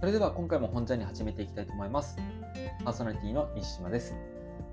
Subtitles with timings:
[0.00, 2.16] それでは今回も本ジャに始めていきたいと思います。
[2.82, 4.16] パーソナリティの西島です。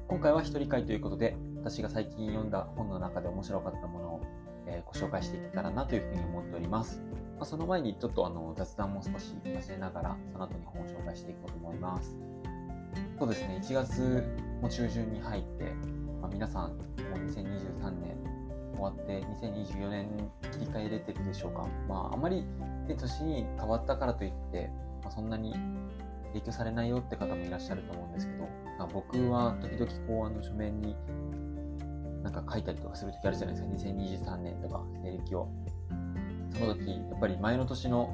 [0.07, 4.21] 今回は一人会ということで、私が最近読んだ本の中で面白かったものを、
[4.67, 7.01] えご紹介していけたらなというふうに思っております。
[7.37, 12.17] ま、その前にちょっとあの雑談も少し交えながら、その後に本を紹介していこうと思います。
[13.19, 14.23] そうですね、1月
[14.61, 15.73] も中旬に入って、
[16.21, 16.75] まあ、皆さん、も
[17.15, 18.15] う2023年
[18.75, 21.67] 終わって2024年切り替えれてるでしょうか。
[21.89, 22.45] まあ、あまり、
[22.87, 24.69] ね、年に変わったからといって、
[25.01, 25.53] まあ、そんなに
[26.33, 28.43] 影響されないよって方もいらっしゃると思うんですけど、
[28.77, 30.95] まあ、僕は時々こうあの書面に
[32.23, 33.89] なんか書いたりとかする時あるじゃないですか。
[33.89, 35.49] 2023年とか西暦を。
[36.51, 38.09] その時やっぱり前の年の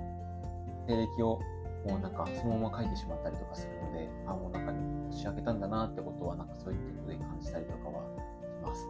[0.87, 1.39] 西暦を
[1.87, 4.71] もうなんかそのまま書いてしまったりとかするのであもうなんか
[5.09, 8.87] 年明けたんだなってことはなんかそういったことで感じたりとかはします。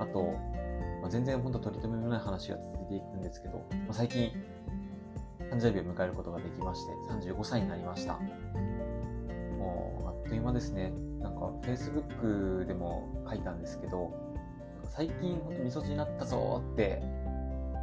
[0.00, 0.22] あと、
[1.00, 4.32] まあ、全然本当取り留めもない話が続いていくんですけど、まあ、最近
[5.54, 8.14] 誕生日を迎えることができまして35歳になりました。
[9.56, 10.92] もうあっという間ですね。
[11.20, 14.12] なんか Facebook でも書いたんですけど
[14.84, 17.00] 最近ほんとみそじになったぞーって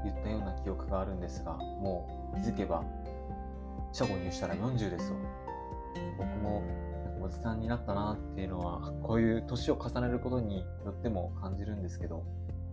[0.04, 2.84] 言ったような記憶があるんですがもう気づけば
[3.94, 5.16] 社購入したら40ですよ。
[6.18, 6.62] 僕も
[7.06, 12.26] なんかおじさんになったなっていうのはこういう年を重ねることによっても感じるんですけど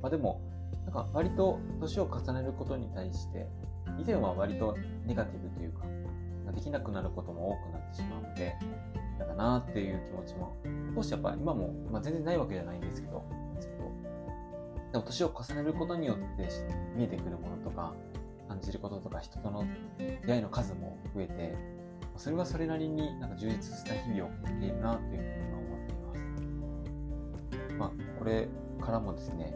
[0.02, 0.42] まあでも
[0.84, 3.46] なんか割と年を重ねることに対して
[3.98, 5.84] 以前は割とネガティブというか
[6.52, 8.54] できなくなることも多くなってしまうので
[9.16, 10.56] 嫌だなっていう気持ちも
[10.94, 13.24] 少しやっぱ今も、まあ、全然ないわけじゃないんですけど
[14.92, 16.48] でも年を重ねることによって
[16.96, 17.94] 見えてくるものとか
[18.48, 19.64] 感じることとか人との
[19.98, 21.54] 出会いの数も増えて
[22.16, 26.14] それはそれなりになんか充実した日々を送っているなというふうに今思っていま
[27.68, 27.74] す。
[27.78, 28.48] まあ、これ
[28.80, 29.54] からもですね、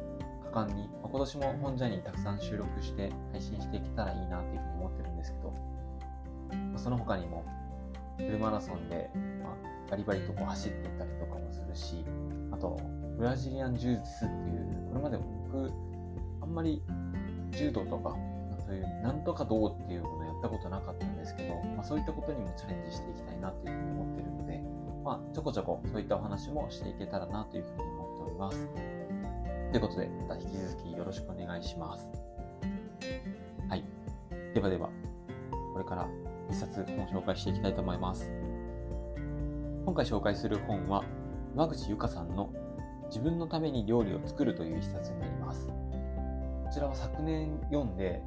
[0.53, 5.53] 果敢に、今年も本ジャーにたくさん収録して配信していけたらいいなというふうに思ってるんですけど、
[6.57, 7.45] まあ、その他にも
[8.17, 9.11] フルマラソンで、
[9.45, 12.03] まあ、バリバリとこう走っていったりとかもするし、
[12.51, 12.81] あと、
[13.19, 15.71] ブラジリアン柔術っていう、これまで僕、
[16.41, 16.83] あんまり
[17.51, 18.17] 柔道とか、
[18.65, 24.63] そういうなんとかどうっていうものをやったことなかったんですけど、まあ、そういったことにもチャレンジしていきたいなというふうに思ってるので、
[25.05, 29.02] まあ、ちょこちょこそういったお話もしていけたらなというふうに思っております。
[29.73, 32.07] ということで、また引き続きよろしくお願いします。
[33.71, 33.83] はい。
[34.53, 34.91] ではでは、
[35.73, 36.07] これから
[36.51, 38.31] 一冊本を紹介していきたいと思います。
[39.87, 41.03] 今回紹介する本は、
[41.57, 42.53] 山口ゆかさんの
[43.07, 45.67] 自分のために料理を作るという一冊になります。
[45.69, 45.75] こ
[46.71, 48.21] ちらは昨年読んで、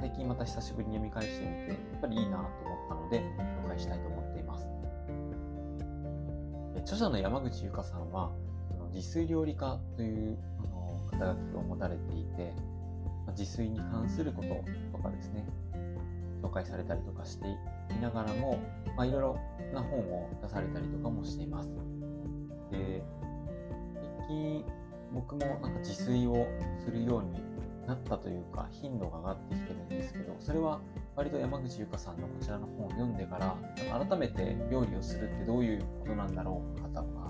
[0.00, 3.20] 最近また久しぶりに読み返してみて、やっぱりいいなと思ったので、
[3.62, 4.66] 紹介したいと思っています。
[6.84, 8.32] 著者の山口ゆかさんは、
[8.96, 12.54] 自炊料理家というあの肩書きを持たれていて、
[13.26, 14.48] ま自炊に関すること
[14.96, 15.44] とかですね、
[16.42, 18.58] 紹介されたりとかしていながらも、
[18.96, 19.38] まあ、いろいろ
[19.74, 21.68] な本を出されたりとかもしています。
[22.70, 23.04] で、
[24.18, 24.64] 最近
[25.12, 26.46] 僕もなんか自炊を
[26.82, 27.38] するように
[27.86, 30.80] なったというか頻度が上がってきてるんですけどそれは
[31.14, 33.56] 割と山口ゆかさんのこちらの本を読んでから
[34.06, 37.25] 改めて料理をするってどういうことなんだろうかとか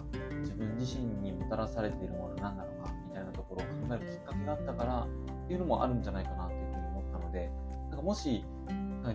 [0.47, 5.07] 自分自身にもたらされているもの何なのかみたいなところを考えるきっかけがあったからっ
[5.49, 7.51] ていうのもあるんじゃないかなというふうに思ったので
[7.91, 8.45] なんかもし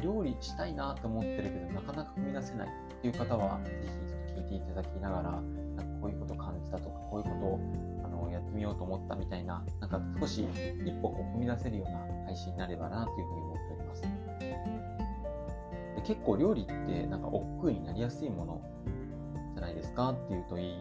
[0.02, 2.72] 料理したいなと思ってるけどなかなか踏み出せないっ
[3.02, 7.60] ていう方はぜひちょっと聞いていただきながらなんかこういうことを感じたとかこういうことを
[8.06, 10.46] あのやってみようと思ったみたいな、なんか少し
[10.86, 14.02] 一歩こう踏み出せるような配信になればなというふうに思っております。
[14.02, 14.10] で
[16.04, 18.62] 結構料理ってなんか億劫になりやすいもの
[19.54, 20.80] じゃないですかっていう問い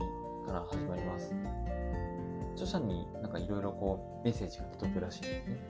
[0.51, 1.33] から始まります。
[2.55, 5.61] 著者になんかいろいろこうメッセージが届くらしいんですね。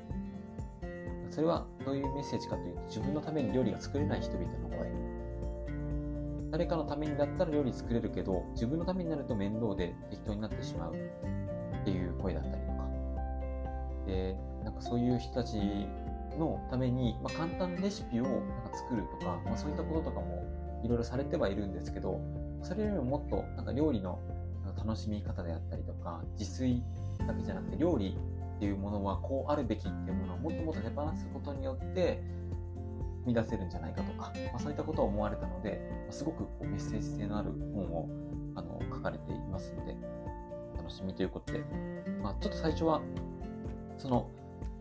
[1.30, 4.90] それはどういうメッセージかというと自分のために料理が作れない人々の声。
[6.50, 12.88] 誰かのためにだったら料理作れるけど自分のためになると面倒で適当になってしまうっていう声だったりとか
[14.06, 15.56] でなんかそういう人たち
[16.36, 20.44] のために、まあ、簡単なレシピをなんか作るとか、まあ、そういったこととかも
[20.82, 22.20] いろいろされてはいるんですけど
[22.62, 24.18] それよりももっとなんか料理の
[24.76, 26.82] 楽しみ方であったりとか自炊
[27.26, 28.16] だけじゃなくて料理
[28.56, 32.22] っていうものはこうあるべきっていうものをもっともっと手放すことによって
[33.22, 38.08] 生み出せるんじゃないかとか、まあ、そういったことを思われたので、ま、すごくこうメッセージ性のある本を
[38.54, 39.96] あの書かれていますので
[40.76, 41.64] 楽しみということで、
[42.22, 43.00] まあ、ちょっと最初は
[43.98, 44.30] その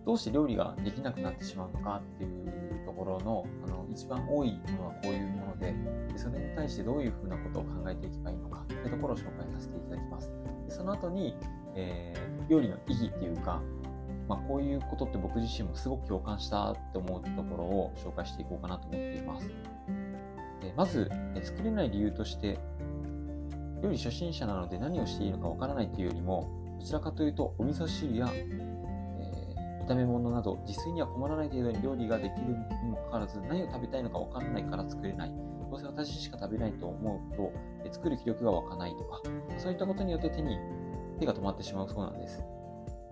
[0.06, 5.74] どうして料理ができなくなってしまうのかっていうところのあの一番多いものはこういうもので
[6.20, 10.32] それに対してどういうふうなことを考えていけばいいのかというところを紹介させていただきます。
[10.68, 11.36] でその後に、
[11.76, 13.62] えー、料理の意義っていうか
[14.30, 19.48] まあ、こういうことって僕自身もすごく共感したって思うところを紹介していこうかなと思っています。
[20.62, 21.10] でまず、
[21.42, 22.60] 作れない理由として、
[23.82, 26.48] 料理初心者なので何をしていいのかわからないというよりも、
[26.80, 35.49] どちらかというと、お味噌汁や、えー、炒め物など、自炊には困らない程度に料理ができるにもかかわらず、何を食べたいのかわからないから作れない。
[35.70, 37.52] どうせ私しか食べないと思うと、
[37.92, 39.22] 作る気力が湧かないとか、
[39.58, 40.58] そういったことによって手に
[41.20, 42.44] 手が止まってしまうそうなんです。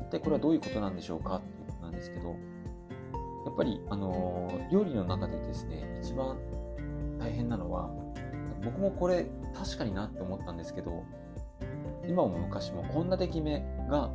[0.01, 1.37] 一体これはどういうことなんでしょうか？
[1.37, 2.29] っていうことなんですけど、
[3.45, 6.37] やっぱり、あのー、料理の中でですね、一番
[7.19, 7.89] 大変なのは、
[8.63, 11.03] 僕もこれ確かになって思ったんですけど、
[12.07, 14.09] 今も昔も献立決めが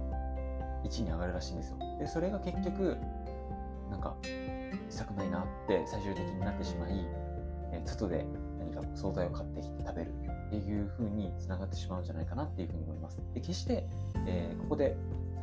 [0.84, 1.76] 1位に上がるらしいんですよ。
[1.98, 2.96] で、それが結局、
[3.90, 4.16] なんか、
[4.88, 7.06] したくないなって最終的になってしまい、
[7.72, 8.26] え外で
[8.58, 10.12] 何か惣菜を買ってきて食べる
[10.46, 13.18] っていう風につながってしまうんじゃないかなっていうふうに思います。
[13.34, 13.86] で決して、
[14.26, 14.96] えー、ここで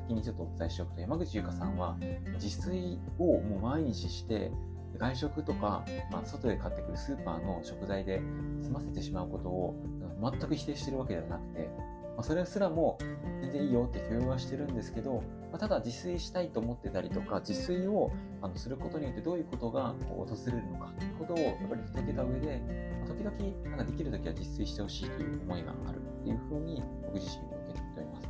[0.10, 1.98] 先にちょっとお伝えしておくと山口優香さんは
[2.42, 4.52] 自炊をもう毎日して
[4.98, 8.22] 外食とか、まあ、外で買ってくるスーパーの食材で
[8.62, 9.76] 済ませてしまうことを
[10.22, 11.70] 全く否定してるわけではなくて、
[12.18, 12.98] まあ、それすらも
[13.42, 18.12] 全然いいよって許容はしてるんですけど、まあ、ただ自炊したいと思ってたりとか自炊を
[18.42, 22.62] あのすることによってどういうことがこう訪れるのかということをやっぱりふけた上で、
[23.00, 28.30] まあ、時々なんかできる時は自炊してほしいという思いがあるっていうふうに僕自身も受け止めております。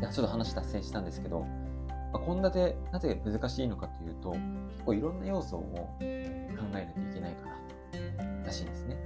[0.00, 1.46] いやちょっと話脱線したんですけど
[2.26, 8.96] 献立、まあ、なぜ難しいのかというと結構いろんな要素を考えないといけないかららしいんですね。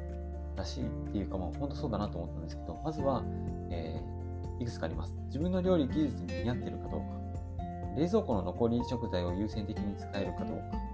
[0.56, 3.22] らしいっていうかもう本当そうだなと思ったんですけどまずは、
[3.70, 4.17] えー、
[4.60, 5.14] いくつかあります。
[5.26, 7.06] 自分の料理技術に似合っているかどうか。
[7.96, 10.88] 冷蔵庫の残り食材を優先的に使えるかどうか。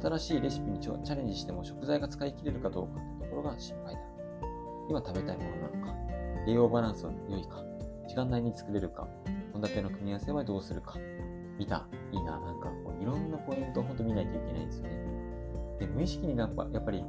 [0.00, 4.16] 新しいレシピにチャレンジしても食材が使い切れるかどうかというところが心配である。
[4.90, 5.94] 今食べたいものなのか。
[6.46, 7.64] 栄養バランスは良いか。
[8.08, 9.08] 時間内に作れるか。
[9.52, 10.98] 献立の組み合わせはどうするか。
[11.58, 11.86] 見た。
[12.12, 12.38] いいな。
[12.38, 14.96] なんかこういろんなポイントを本当見ないといけないんですよね。
[15.78, 17.04] で無意識にやっぱやっぱり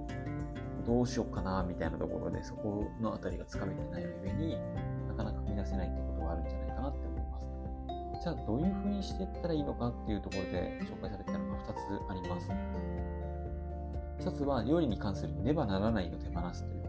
[0.85, 4.57] どうしようかなみたいなところでそこのあたりがつかめてない上に
[5.67, 7.39] せないってことがあるんじゃないかなって思いま
[8.17, 8.23] す。
[8.23, 11.77] じゃあどういうふうにしていったらいいのかっていうところで紹介されてたのが2つ
[12.09, 12.49] あります。
[14.19, 16.87] 1つは料理に関するねばならないを手放すというこ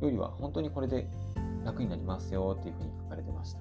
[0.00, 0.06] と。
[0.06, 1.06] 料理は本当にこれで
[1.64, 3.60] 楽になりますよっていうふうに書かれてました。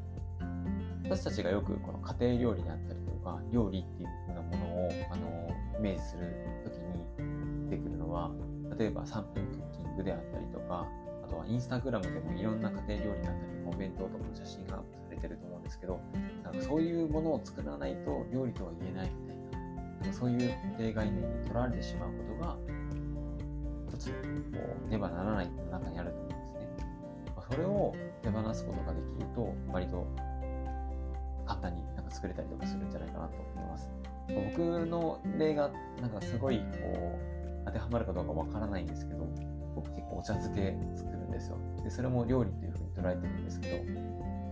[1.04, 5.50] 私たちがよくこの家庭料理であったりとか、料理っていうふうなものをあの
[5.80, 6.28] イメージする
[6.64, 8.32] ときに出てくるのは、
[8.78, 10.86] 例えば3分クッキングであったりとか、
[11.50, 16.00] インスタグラムでもいろんな家庭料理だったり、お弁当とかの写真がアップされてると思うんですけど、
[16.44, 19.60] なんかそういうものを作らないと料理とは言えないみたいな、
[20.02, 22.58] なんかそういう固定概念にとらわれてしまうことが、
[23.90, 24.16] 一つこ
[24.86, 26.60] うねばならないの中にあると思うんですね。
[27.36, 30.08] まそれを手放すことができると、割と
[31.48, 33.90] 簡単になんか作れたりとかするんじゃないかなと思います。
[34.28, 39.28] 僕の例がなんかすごいこう当てはまるかどうかわからないんですけど、
[39.82, 41.58] 僕結構お茶漬け作るんですよ。
[41.84, 43.78] で、それも料理っていう風に捉えてるんですけど、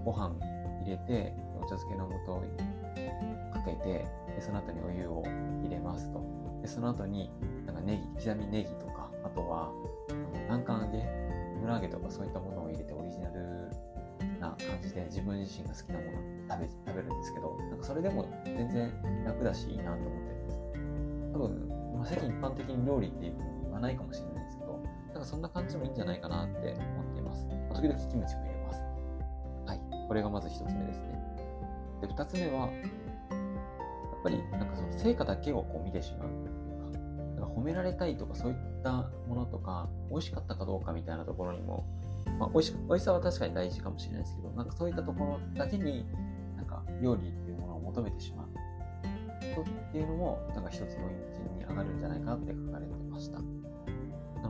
[0.05, 0.35] ご飯
[0.83, 2.41] 入れて、お茶漬けの素を
[3.53, 5.23] かけて、でその後にお湯を
[5.63, 6.21] 入れますと。
[6.61, 7.31] で、その後に
[7.65, 9.71] なんかネギ、刻みネギとか、あとは
[10.47, 11.27] 南関揚げ
[11.57, 13.69] 油揚げとかそういったものを入れてオリジナル
[14.39, 18.93] な感じで自分自身が好きなものを食べ食べるんですけどなんかそれでも全然
[19.25, 20.57] 楽だしいいなと思ってるんです
[21.33, 24.36] 多分、まあ、世間一般的に料理っていうふうに言わないかもしれない
[25.17, 28.79] なんかそんな感じもいいんじゃないかなって思っています、まあ、時々キムチも入れます。
[29.65, 30.07] はい。
[30.07, 31.17] これがまず1つ目ですね。
[32.01, 32.71] で2つ目はやっ
[34.21, 36.29] ぱりなんかその成果だけをこう見てしまう
[37.33, 41.87] なんか褒められたいとかそういったものとか美味しかったかどうかみたいなところにも、
[42.37, 46.05] まあ、美味し美味しさは確かに大事かもしれないですけどなんかそういったところだけに
[46.55, 53.56] なんか料理っていうものを求めてしまうっていうのもなんか一つ要因に上がるんじゃないかなって書かれてました。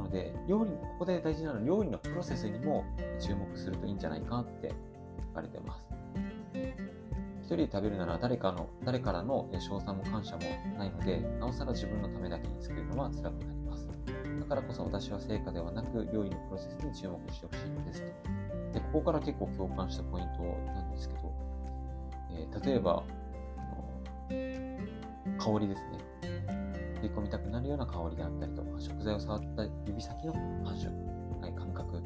[0.07, 2.85] ので料理ここで大事なのは料理のプロセスにも
[3.19, 4.73] 注目するといいんじゃないかって
[5.29, 5.87] 書かれてます
[7.47, 10.41] 一人で食べるなら誰かの誰からの賞賛も感謝も
[10.77, 13.87] ないので、なおさら自分のためだけに作るのは辛くなります。
[13.87, 18.07] だからこそ私は成果ではなく、料理のプロセスに注目してほしいのですと。
[18.73, 21.33] で、ここから結構共感したポイントなんですけど、
[22.31, 23.03] えー、例えば、
[25.39, 26.06] 香りですね。
[27.01, 30.33] 吸い込みたくなるような香りであったりとか、食材を触った指先の
[30.65, 30.93] 感触、
[31.41, 32.01] はい、感覚、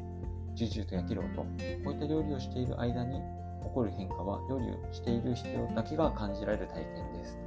[0.54, 1.46] ジュジュと焼ける音、こ
[1.86, 7.38] ういった料理をしている間に起こる変化は料理をしている人だけが感じられる体験です。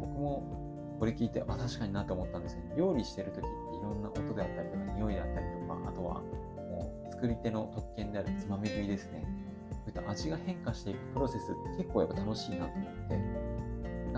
[0.00, 6.14] 僕もこれ聞いて、あ、確かになって思ったんですけど、料理してる時っていろんな音であったりとか、匂いであったりとか、あとは
[6.70, 9.24] もう作り手の特権であるつまみ食いですね。
[9.86, 13.49] ういった味が変化していくプロセスって結構やっぱ楽しいなと思って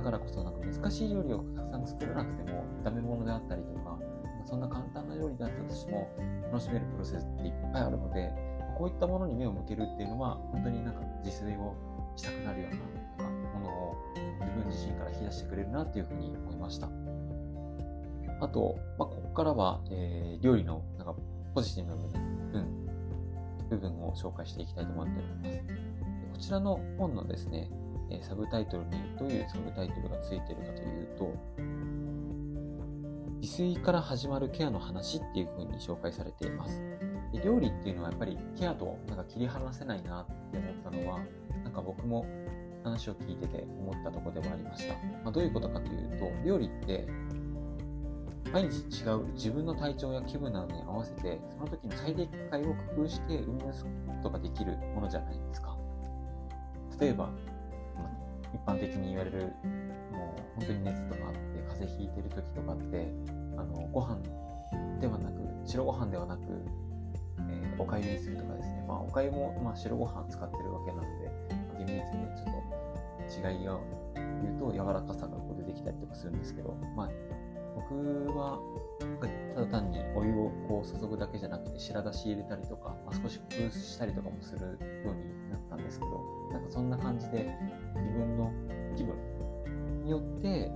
[0.02, 3.96] だからこそなんか難しい料理をたくさん作らなくても炒め物であったりとか
[4.44, 6.10] そんな簡単な料理だったとしても
[6.50, 8.32] 楽しめるプロセスっていっぱいあるので
[8.76, 11.76] こういったものに目を向けるっていうのは本当になんか自炊を
[12.16, 13.96] したくなるようなものを
[14.40, 16.88] 自分自身から引き出してくれるなっていうふうに思いました。
[18.40, 21.14] あと、まあ、ここからは、えー、料理のなんか
[21.54, 22.88] ポジティブな部分
[23.70, 25.82] 部分を紹介していきたいと思っております。
[26.32, 27.70] こちらの本のですね
[28.12, 31.34] えサブタイトルにどういうサブタイトルがついているかというと
[33.40, 36.80] 自炊から始まるケアの話っていう風に紹介されています。
[37.32, 41.18] で料理っていうのはやっぱりケアとなんか切り離せないなって思ったのは
[41.64, 42.26] なんか僕も
[42.84, 47.06] 話を聞いてて思ったとこではありました、まあ、どういうことかというと料理って
[48.52, 53.90] 毎日違う自分の体調や気分などに合わせてその時の最適解を工夫して生み出すこ
[54.22, 55.76] とができるものじゃないですか。
[57.00, 57.30] 例えば、
[58.54, 59.52] 一般的に言われる
[60.12, 63.08] もう本当に熱とかあって風邪ひいてる時とかって
[63.56, 64.20] あのご飯
[65.00, 66.42] ではなく白ご飯ではなく
[67.48, 71.30] えー、おかゆにするとかですね、まあ、おかゆも、まあ、白ご飯使ってるわけなので、
[71.84, 73.80] 厳密にちょっと違いを
[74.42, 77.10] 言うと柔らかさがこう出てきたりとかするんですけど、まあ、
[77.74, 78.58] 僕は
[79.54, 84.60] ただ単にお湯をこう注ぐだけじゃなくて白だし入れたりとか、まあ、少し工夫したりとかもする
[85.04, 86.20] ようになったんですけど
[86.52, 87.50] なんかそんな感じで
[87.94, 88.50] 自分の
[88.96, 89.16] 気分
[90.04, 90.70] によって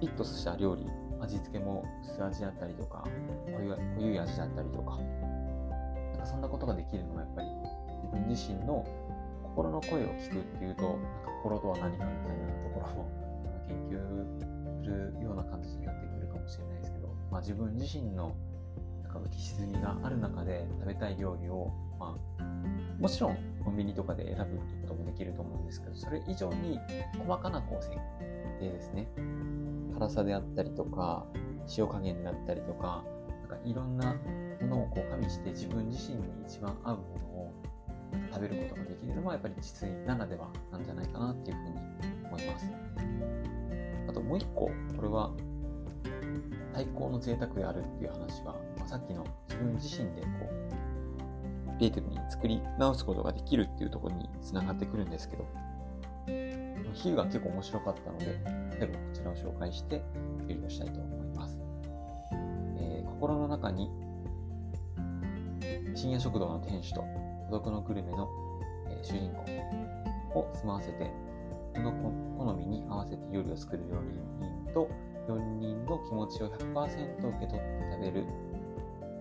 [0.00, 0.86] フィットした料理
[1.20, 3.04] 味付けも薄味だったりとか
[3.46, 7.48] 濃ゆい味だったりとかなんかそんなことができるのはやっぱり
[8.04, 8.86] 自分自身の
[9.42, 13.10] 心の声を聞くっていうとなんか心とは何かみたいなところも
[13.66, 13.98] 研究
[14.38, 16.97] するような感じになってくるかもしれないですけど、
[17.30, 18.34] まあ、自分自身の
[19.02, 22.42] なんか浮き沈みがある中で食べたい料理を、まあ、
[22.98, 26.78] もちろんコンビニとかで選ぶってこともできると思うんですけどそれ以上に
[27.18, 27.94] 細かなこう設
[28.60, 29.08] 定ですね
[29.94, 31.26] 辛さであったりとか
[31.76, 33.04] 塩加減であったりとか
[33.42, 34.14] なかいろんな
[34.60, 37.52] ものをこう加味して自分自身に一番合うものを
[38.32, 41.76] 食べることができるのはやっぱり実炊ならではなんじゃないかなっていうふうに
[42.26, 42.70] 思います。
[44.08, 45.30] あともう一個、これは
[46.74, 50.28] 最高の贅沢であるっていう話は、まあ、さっきの自分自身でこ
[51.68, 55.46] う、クリエイティブに作り直すことができるっていうところにつながってくるんですけど、
[56.94, 58.40] 比喩が結構面白かったので、
[58.78, 60.02] 最後こちらを紹介して、
[60.46, 61.58] 理をしたいと思います。
[62.78, 63.90] えー、心の中に
[65.94, 68.28] 深夜食堂の店主と孤独のグルメの、
[68.88, 69.30] えー、主人
[70.32, 71.10] 公を住まわせて、
[71.74, 74.08] その好みに合わせて料理を作る料理
[74.66, 74.88] 人と
[75.28, 78.26] 4人の気持ちを100%受け取って食べる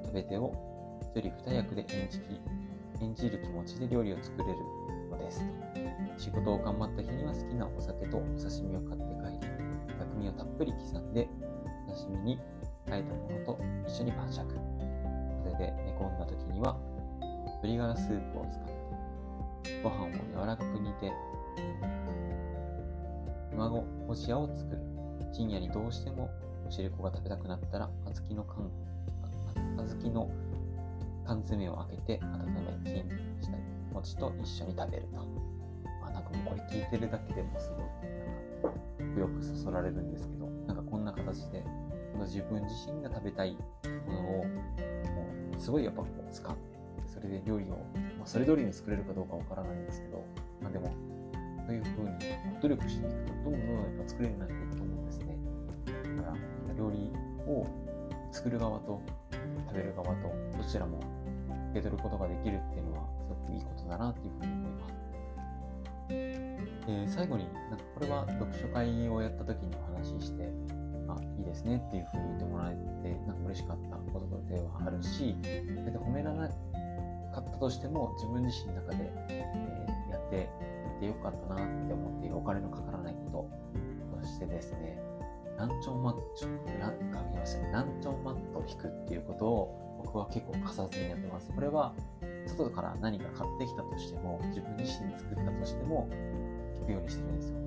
[0.05, 0.53] 食べ手を
[1.13, 2.21] 1人2役で演じ
[3.01, 4.55] 演じる気持ちで料理を作れる
[5.11, 5.43] のです。
[6.17, 9.51] 仕事を頑張った日には好きなお酒とお刺身を買って帰り、
[9.99, 11.29] 薬味をたっぷり刻んで、
[11.87, 12.39] 刺身に
[12.89, 14.47] あえたものと一緒に晩酌。
[15.43, 16.77] それで寝込んだ時には
[17.61, 18.65] 鶏ガラスープを使っ
[19.63, 21.11] てご飯を柔らかく煮て
[23.51, 24.96] 卵干し屋を作る
[25.37, 26.31] 深夜にどうしても
[26.67, 28.71] お汁粉が食べたくなったら小豆の缶
[29.77, 30.31] 小豆の
[31.27, 33.57] 缶詰を開けて温めチンした
[33.93, 35.19] 餅と一緒に食べると、
[36.03, 41.63] あ、なんかもうこれ聞いてるだけでもすごいなんかよくそそられるんですけどなんかこんな形で
[42.21, 43.55] 自分自身が食べたい
[44.07, 44.45] ものをも
[45.55, 46.61] うすごいやっぱこう使って
[47.05, 47.77] それで料理を、
[48.17, 50.25] まあ、それ通りに作れるかどうかわからないんですけど、
[50.63, 50.91] まあ、でも
[51.67, 54.86] そういうふうに努力していくとどんどんどんどんやっぱ作れるようになっていくと
[56.77, 57.11] 料理
[57.47, 57.65] を
[58.31, 59.01] 作る側と
[59.67, 60.99] 食べる側とどちらも
[61.71, 65.07] 受け取ることができるっていうのはすごくいいことだなっていうふうに思います。
[66.89, 70.49] え、最後になんかこれは読書会をやった時にお話しして
[71.07, 76.49] あいいですねっていうふうに言ってもらえてなんか嬉しかったことではあるしで褒められな
[77.33, 80.39] かったとしても自分自身の中で、えー、やってい
[80.97, 83.49] ってよかったなって思っているお金のかからないこ
[84.11, 85.16] とそしてですね。
[85.57, 91.93] ランチョンマッチョランかみましたねランチョンマットを引くっていうことを僕は結構かさずにやってますこれは
[92.45, 96.07] 外から何か買ってきたとしても自分自身で作ったとしても
[96.79, 97.57] 引くようにしてるんですよ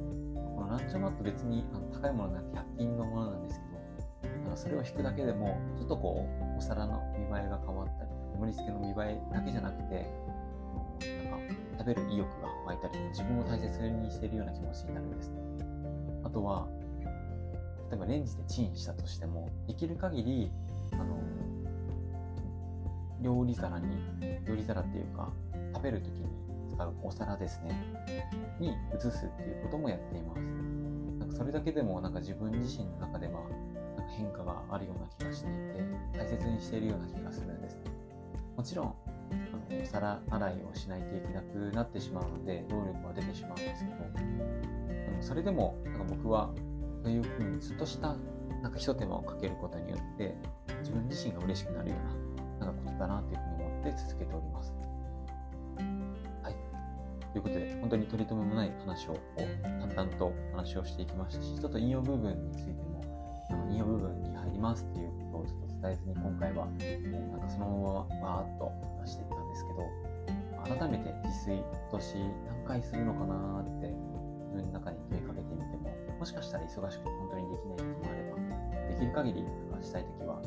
[0.56, 3.60] このランチョンマット別にあの高いものなくて100均のものなんです
[4.22, 10.06] けどなんかそれを引くだけでもちょっとこうお皿の見栄えが変わったり盛り付けの見栄えだけじゃなくて、
[11.28, 15.30] なんか食べる意欲が湧いたり、自分を大切にしているような気持ちになるんです。
[16.24, 16.66] あとは、
[17.90, 20.52] 例えばレンジでチンしたとしても、できる限り、
[20.92, 21.16] あの、
[23.20, 23.86] 料理皿に、
[24.46, 25.32] 料理皿っていうか、
[25.74, 26.26] 食べる時に
[26.72, 27.74] 使うお皿ですね、
[28.60, 30.40] に移すっていうこともやっています。
[31.18, 37.78] なんかそれだけでもなんか自分自身の中ではなんか変化があるような気がしていて、大切にしているような気がするんです。
[38.56, 46.50] もちろん、あのお皿洗いをしないといけなくなってしまうので、労力は出てしまうんですけど、あのそれでもなんか僕は
[47.02, 48.16] そういうふうにちょっとした
[48.62, 50.34] なんか一手間をかけることによって
[50.80, 54.72] 自分自身が嬉しくなるようななんかことだなというふうに思って続けております。
[56.42, 56.56] はい。
[57.32, 59.18] ということで、本当に取り留めもない話を
[59.62, 63.00] 淡々と話をしていきましたし、ちょっと引用部分についても、
[63.50, 72.14] あの引用部分に入りますっていうことをちょっと伝えずに今回は、なんかそのままバーっと話していったんですけど、改めて自炊、今年
[72.46, 75.79] 何回するのかなって自分の中に問いかけてみて
[76.20, 78.36] も、しかしたら忙しくて本当にできない時もあれば、
[78.92, 79.44] できる限り
[79.80, 80.42] したい時は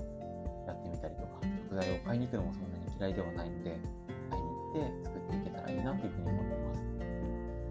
[0.68, 3.80] やってみたりとか、食材を買いに行くのもそんなに嫌いではないので、
[4.30, 6.82] 買いに行って作っていけたらいいなというふうに思ってます。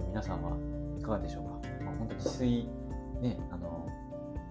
[0.09, 0.59] 皆さんは
[0.99, 2.69] いかがでしょうか、まあ、本当に自炊
[3.23, 3.87] ね、あの、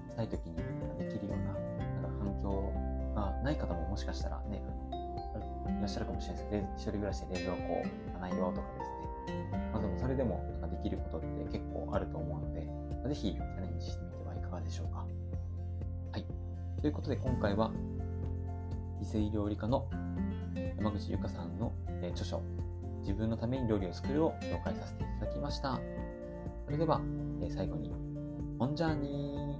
[0.09, 0.63] したい時にで
[1.11, 2.71] きるような、なんか環境
[3.13, 4.63] がない方ももしかしたらね、
[5.67, 8.89] いらっしゃるかもしれないですけど、一人暮らしで冷蔵庫がないよとかです
[9.33, 9.71] ね。
[9.73, 15.05] まあでもそれでもなんかできることって結構あると思うので、ぜひチャレンジしてみてはいかがでしょうか。
[16.11, 16.25] はい。
[16.81, 17.71] ということで今回は、
[19.01, 19.87] 異性料理家の
[20.77, 21.73] 山口由香さんの、
[22.11, 22.41] 著書、
[23.01, 25.79] 自分のために料理を作るを紹介させていただきました。
[26.65, 27.01] それでは、
[27.49, 27.91] 最後に、
[28.59, 29.50] オンジャーニー